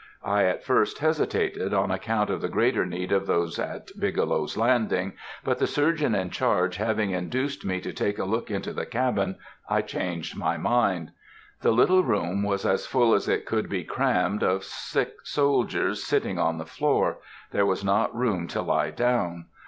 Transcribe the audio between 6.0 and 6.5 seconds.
in